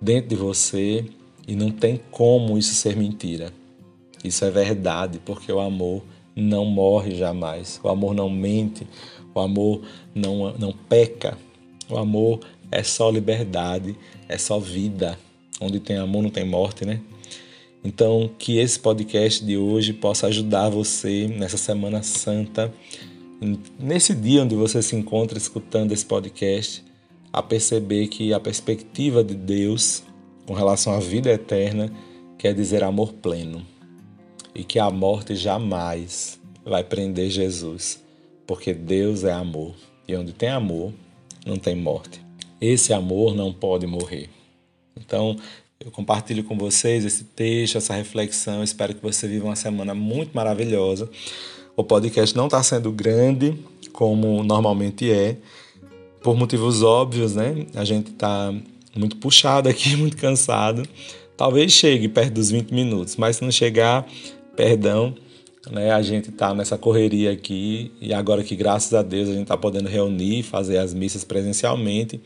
dentro 0.02 0.30
de 0.30 0.36
você, 0.36 1.06
e 1.48 1.56
não 1.56 1.70
tem 1.70 2.00
como 2.12 2.58
isso 2.58 2.74
ser 2.74 2.96
mentira. 2.96 3.54
Isso 4.24 4.44
é 4.44 4.50
verdade, 4.50 5.20
porque 5.24 5.52
o 5.52 5.60
amor 5.60 6.04
não 6.36 6.66
morre 6.66 7.16
jamais. 7.16 7.80
O 7.84 7.90
amor 7.90 8.14
não 8.14 8.30
mente, 8.30 8.88
o 9.38 9.44
amor 9.44 9.82
não, 10.14 10.54
não 10.58 10.72
peca. 10.72 11.38
O 11.90 11.98
amor 11.98 12.40
é 12.72 12.84
só 12.84 13.10
liberdade, 13.10 13.96
é 14.28 14.38
só 14.38 14.60
vida. 14.60 15.18
Onde 15.60 15.80
tem 15.80 15.98
amor 15.98 16.24
não 16.24 16.30
tem 16.30 16.46
morte, 16.46 16.86
né? 16.86 17.00
Então, 17.84 18.30
que 18.38 18.58
esse 18.58 18.80
podcast 18.80 19.44
de 19.44 19.58
hoje 19.58 19.94
possa 19.94 20.28
ajudar 20.28 20.70
você 20.70 21.28
nessa 21.28 21.58
Semana 21.58 22.04
Santa, 22.04 22.74
nesse 23.80 24.14
dia 24.14 24.44
onde 24.44 24.56
você 24.56 24.82
se 24.82 24.96
encontra 24.96 25.38
escutando 25.38 25.92
esse 25.92 26.06
podcast, 26.06 26.84
a 27.32 27.42
perceber 27.42 28.08
que 28.08 28.34
a 28.34 28.40
perspectiva 28.40 29.24
de 29.24 29.36
Deus 29.36 30.04
com 30.46 30.54
relação 30.54 30.94
à 30.94 31.00
vida 31.00 31.30
eterna 31.30 31.92
quer 32.38 32.54
dizer 32.54 32.84
amor 32.84 33.14
pleno 33.14 33.66
e 34.56 34.64
que 34.64 34.80
a 34.80 34.90
morte 34.90 35.36
jamais 35.36 36.40
vai 36.66 36.84
prender 36.84 37.30
Jesus, 37.30 38.00
porque 38.48 38.74
Deus 38.74 39.26
é 39.26 39.32
amor 39.34 39.76
e 40.08 40.16
onde 40.16 40.32
tem 40.32 40.50
amor 40.50 40.94
não 41.46 41.58
tem 41.58 41.76
morte. 41.76 42.22
Esse 42.60 42.94
amor 42.94 43.36
não 43.36 43.54
pode 43.54 43.86
morrer. 43.86 44.30
Então, 44.96 45.38
eu 45.80 45.92
compartilho 45.92 46.44
com 46.44 46.58
vocês 46.58 47.06
esse 47.06 47.24
texto, 47.24 47.78
essa 47.78 47.94
reflexão. 47.94 48.64
Espero 48.64 48.96
que 48.96 49.02
você 49.02 49.28
viva 49.28 49.46
uma 49.46 49.56
semana 49.56 49.94
muito 49.94 50.34
maravilhosa. 50.34 51.10
O 51.76 51.84
podcast 51.84 52.36
não 52.36 52.46
está 52.46 52.64
sendo 52.64 52.92
grande, 52.92 53.56
como 53.94 54.44
normalmente 54.44 55.12
é, 55.12 55.38
por 56.24 56.36
motivos 56.36 56.82
óbvios, 56.82 57.36
né? 57.36 57.68
A 57.76 57.86
gente 57.86 58.12
está 58.12 58.54
muito 58.96 59.18
puxado 59.18 59.70
aqui, 59.70 59.94
muito 59.98 60.18
cansado. 60.18 60.84
Talvez 61.36 61.72
chegue 61.72 62.10
perto 62.10 62.34
dos 62.34 62.50
20 62.50 62.74
minutos, 62.74 63.16
mas 63.16 63.36
se 63.36 63.44
não 63.44 63.52
chegar, 63.52 64.08
perdão, 64.56 65.14
né? 65.72 65.92
A 65.92 66.02
gente 66.02 66.30
está 66.30 66.54
nessa 66.54 66.78
correria 66.78 67.32
aqui 67.32 67.92
e 68.02 68.14
agora 68.14 68.44
que 68.44 68.56
graças 68.56 68.94
a 68.94 69.02
Deus 69.02 69.30
a 69.30 69.34
gente 69.34 69.44
está 69.44 69.58
podendo 69.58 69.88
reunir, 69.88 70.44
fazer 70.44 70.78
as 70.78 70.94
missas 70.94 71.24
presencialmente, 71.24 72.22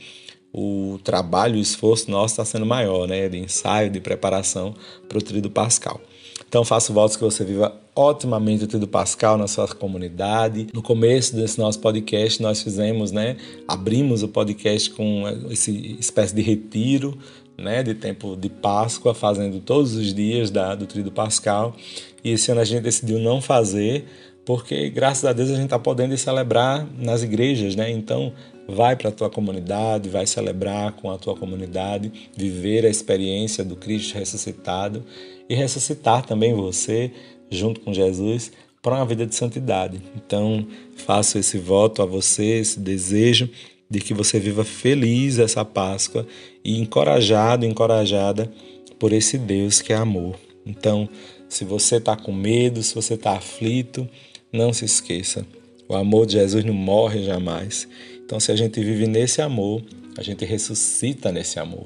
o 0.54 1.00
trabalho, 1.04 1.56
o 1.56 1.62
esforço 1.62 2.12
nosso 2.12 2.34
está 2.34 2.46
sendo 2.46 2.66
maior, 2.66 3.08
né? 3.08 3.30
De 3.30 3.38
ensaio, 3.38 3.90
de 3.90 4.00
preparação 4.00 4.74
para 5.08 5.18
o 5.18 5.22
Tríduo 5.22 5.52
Pascal. 5.52 6.00
Então 6.48 6.66
faço 6.66 6.92
votos 6.92 7.16
que 7.16 7.24
você 7.24 7.46
viva 7.46 7.74
otimamente 7.96 8.66
o 8.66 8.68
Tríduo 8.68 8.88
Pascal 8.88 9.38
na 9.38 9.48
sua 9.48 9.68
comunidade. 9.70 10.68
No 10.74 10.82
começo 10.82 11.34
desse 11.36 11.58
nosso 11.58 11.80
podcast 11.80 12.42
nós 12.42 12.62
fizemos, 12.62 13.12
né? 13.12 13.38
Abrimos 13.68 14.24
o 14.24 14.28
podcast 14.28 14.90
com 14.92 15.24
esse 15.50 15.96
espécie 15.98 16.36
de 16.36 16.42
retiro, 16.42 17.18
né? 17.62 17.84
De 17.84 17.94
tempo 17.94 18.36
de 18.36 18.50
Páscoa, 18.50 19.14
fazendo 19.14 19.60
todos 19.60 19.96
os 19.96 20.14
dias 20.14 20.50
da, 20.50 20.76
do 20.76 20.86
Tríduo 20.86 21.12
Pascal. 21.12 21.76
E 22.24 22.32
esse 22.32 22.52
ano 22.52 22.62
a 22.62 22.66
gente 22.66 22.82
decidiu 22.82 23.20
não 23.20 23.42
fazer 23.42 24.06
porque 24.46 24.90
graças 24.90 25.26
a 25.26 25.34
Deus 25.34 25.50
a 25.50 25.56
gente 25.56 25.66
está 25.66 25.80
podendo 25.80 26.18
celebrar 26.18 26.88
nas 26.98 27.24
igrejas, 27.24 27.76
né? 27.76 27.92
Então 27.92 28.34
vai 28.68 28.96
para 28.96 29.10
a 29.10 29.12
tua 29.12 29.30
comunidade, 29.30 30.10
vai 30.10 30.26
celebrar 30.26 30.94
com 30.94 31.12
a 31.12 31.18
tua 31.18 31.36
comunidade, 31.36 32.12
viver 32.36 32.86
a 32.86 32.90
experiência 32.90 33.64
do 33.64 33.76
Cristo 33.76 34.18
ressuscitado 34.18 35.04
e 35.48 35.56
ressuscitar 35.56 36.26
também 36.26 36.54
você 36.54 37.12
junto 37.50 37.82
com 37.82 37.94
Jesus 37.94 38.52
para 38.82 38.96
uma 38.96 39.06
vida 39.06 39.26
de 39.26 39.36
santidade. 39.36 40.02
Então 40.16 40.66
faço 40.96 41.38
esse 41.38 41.58
voto 41.58 42.02
a 42.02 42.06
você, 42.06 42.60
esse 42.60 42.80
desejo 42.80 43.50
de 43.90 44.00
que 44.00 44.14
você 44.14 44.40
viva 44.40 44.64
feliz 44.64 45.38
essa 45.38 45.64
Páscoa 45.66 46.26
e 46.64 46.80
encorajado, 46.80 47.66
encorajada 47.66 48.52
por 49.00 49.14
esse 49.14 49.38
Deus 49.38 49.82
que 49.82 49.94
é 49.94 49.96
amor. 49.96 50.36
Então, 50.66 51.10
se 51.50 51.66
você 51.66 51.98
está 51.98 52.16
com 52.16 52.32
medo, 52.32 52.84
se 52.84 52.94
você 52.96 53.16
está 53.16 53.34
aflito, 53.34 54.08
não 54.54 54.72
se 54.72 54.86
esqueça, 54.86 55.46
o 55.88 55.96
amor 55.96 56.26
de 56.26 56.34
Jesus 56.34 56.64
não 56.64 56.74
morre 56.74 57.24
jamais. 57.24 57.88
Então, 58.24 58.40
se 58.40 58.52
a 58.52 58.56
gente 58.56 58.80
vive 58.82 59.08
nesse 59.08 59.42
amor, 59.42 59.82
a 60.18 60.24
gente 60.24 60.46
ressuscita 60.46 61.32
nesse 61.32 61.60
amor, 61.60 61.86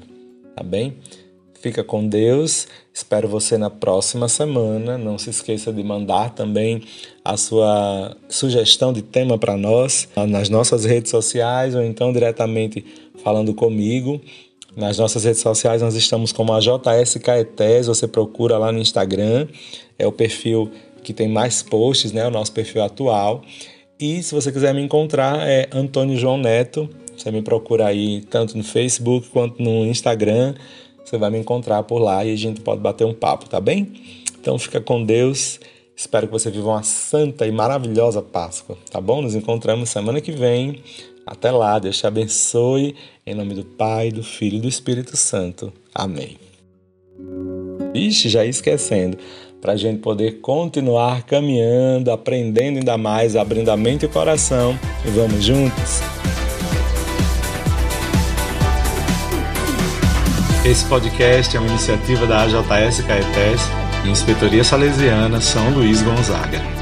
tá 0.54 0.62
bem? 0.62 0.96
Fica 1.60 1.82
com 1.82 2.06
Deus. 2.06 2.68
Espero 2.92 3.26
você 3.26 3.58
na 3.58 3.70
próxima 3.70 4.28
semana. 4.28 4.96
Não 4.96 5.18
se 5.18 5.30
esqueça 5.30 5.72
de 5.72 5.82
mandar 5.82 6.30
também 6.30 6.82
a 7.24 7.36
sua 7.36 8.16
sugestão 8.28 8.92
de 8.92 9.02
tema 9.02 9.36
para 9.36 9.56
nós 9.56 10.08
nas 10.28 10.48
nossas 10.48 10.84
redes 10.84 11.10
sociais 11.10 11.74
ou 11.74 11.82
então 11.82 12.12
diretamente 12.12 12.84
falando 13.22 13.52
comigo. 13.54 14.20
Nas 14.76 14.98
nossas 14.98 15.24
redes 15.24 15.40
sociais 15.40 15.80
nós 15.80 15.94
estamos 15.94 16.32
como 16.32 16.52
a 16.52 16.60
JS 16.60 17.16
Caetés, 17.22 17.86
você 17.86 18.06
procura 18.06 18.58
lá 18.58 18.70
no 18.70 18.78
Instagram, 18.78 19.48
é 19.98 20.06
o 20.06 20.12
perfil 20.12 20.70
que 21.02 21.14
tem 21.14 21.28
mais 21.28 21.62
posts, 21.62 22.12
né? 22.12 22.26
O 22.26 22.30
nosso 22.30 22.52
perfil 22.52 22.82
atual. 22.82 23.42
E 23.98 24.22
se 24.22 24.34
você 24.34 24.52
quiser 24.52 24.74
me 24.74 24.82
encontrar, 24.82 25.48
é 25.48 25.66
Antônio 25.72 26.18
João 26.18 26.36
Neto. 26.36 26.90
Você 27.16 27.30
me 27.30 27.40
procura 27.40 27.86
aí 27.86 28.20
tanto 28.28 28.58
no 28.58 28.62
Facebook 28.62 29.30
quanto 29.30 29.62
no 29.62 29.86
Instagram. 29.86 30.54
Você 31.02 31.16
vai 31.16 31.30
me 31.30 31.38
encontrar 31.38 31.82
por 31.84 31.98
lá 31.98 32.22
e 32.22 32.30
a 32.30 32.36
gente 32.36 32.60
pode 32.60 32.82
bater 32.82 33.06
um 33.06 33.14
papo, 33.14 33.48
tá 33.48 33.58
bem? 33.58 33.90
Então 34.38 34.58
fica 34.58 34.78
com 34.78 35.02
Deus. 35.02 35.58
Espero 35.96 36.26
que 36.26 36.32
você 36.32 36.50
viva 36.50 36.68
uma 36.68 36.82
santa 36.82 37.46
e 37.46 37.50
maravilhosa 37.50 38.20
Páscoa, 38.20 38.76
tá 38.90 39.00
bom? 39.00 39.22
Nos 39.22 39.34
encontramos 39.34 39.88
semana 39.88 40.20
que 40.20 40.32
vem. 40.32 40.82
Até 41.26 41.50
lá, 41.50 41.78
Deus 41.80 41.98
te 41.98 42.06
abençoe. 42.06 42.94
Em 43.26 43.34
nome 43.34 43.54
do 43.54 43.64
Pai, 43.64 44.12
do 44.12 44.22
Filho 44.22 44.58
e 44.58 44.60
do 44.60 44.68
Espírito 44.68 45.16
Santo. 45.16 45.72
Amém. 45.92 46.38
Ixi, 47.92 48.28
já 48.28 48.44
ia 48.44 48.50
esquecendo 48.50 49.18
para 49.60 49.72
a 49.72 49.76
gente 49.76 49.98
poder 49.98 50.40
continuar 50.40 51.24
caminhando, 51.24 52.12
aprendendo 52.12 52.78
ainda 52.78 52.96
mais, 52.96 53.34
abrindo 53.34 53.70
a 53.70 53.76
mente 53.76 54.02
e 54.02 54.06
o 54.06 54.08
coração. 54.08 54.78
E 55.04 55.10
vamos 55.10 55.42
juntos? 55.42 56.00
Esse 60.64 60.84
podcast 60.86 61.56
é 61.56 61.60
uma 61.60 61.68
iniciativa 61.68 62.26
da 62.26 62.42
AJS 62.42 63.00
Caetés 63.00 63.62
e 64.04 64.10
Inspetoria 64.10 64.62
Salesiana 64.62 65.40
São 65.40 65.70
Luís 65.70 66.02
Gonzaga. 66.02 66.75